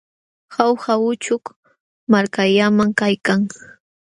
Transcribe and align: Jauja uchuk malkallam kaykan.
Jauja 0.55 0.93
uchuk 1.09 1.43
malkallam 2.11 2.77
kaykan. 2.99 3.41